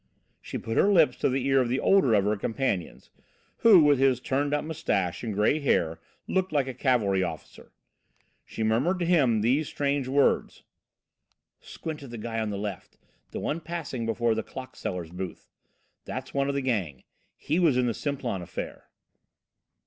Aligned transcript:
She 0.41 0.57
put 0.57 0.77
her 0.77 0.91
lips 0.91 1.15
to 1.17 1.29
the 1.29 1.45
ear 1.45 1.61
of 1.61 1.69
the 1.69 1.79
older 1.79 2.15
of 2.15 2.23
her 2.25 2.35
companions, 2.35 3.11
who, 3.57 3.83
with 3.83 3.99
his 3.99 4.19
turned 4.19 4.51
up 4.51 4.65
moustache 4.65 5.23
and 5.23 5.31
grey 5.31 5.59
hair, 5.59 5.99
looked 6.27 6.51
like 6.51 6.65
a 6.65 6.73
cavalry 6.73 7.21
officer. 7.21 7.71
She 8.43 8.63
murmured 8.63 8.97
to 8.97 9.05
him 9.05 9.41
these 9.41 9.67
strange 9.69 10.07
words: 10.07 10.63
"Squint 11.59 12.01
at 12.01 12.09
the 12.09 12.17
guy 12.17 12.39
on 12.39 12.49
the 12.49 12.57
left, 12.57 12.97
the 13.29 13.39
one 13.39 13.59
passing 13.61 14.07
before 14.07 14.33
the 14.33 14.41
clock 14.41 14.75
seller's 14.75 15.11
booth. 15.11 15.47
That's 16.05 16.33
one 16.33 16.49
of 16.49 16.55
the 16.55 16.61
gang. 16.61 17.03
He 17.37 17.59
was 17.59 17.77
in 17.77 17.85
the 17.85 17.93
Simplon 17.93 18.41
affair." 18.41 18.89